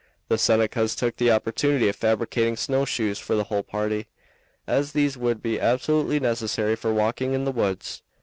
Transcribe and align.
The 0.29 0.39
Senecas 0.39 0.95
took 0.95 1.17
the 1.17 1.29
opportunity 1.29 1.87
of 1.87 1.95
fabricating 1.95 2.57
snowshoes 2.57 3.19
for 3.19 3.35
the 3.35 3.43
whole 3.43 3.61
party, 3.61 4.07
as 4.65 4.93
these 4.93 5.15
would 5.15 5.43
be 5.43 5.59
absolutely 5.59 6.19
necessary 6.19 6.75
for 6.75 6.91
walking 6.91 7.33
in 7.33 7.45
the 7.45 7.51
woods. 7.51 8.01